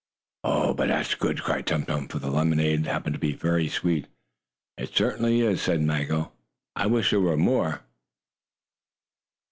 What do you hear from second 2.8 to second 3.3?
happened to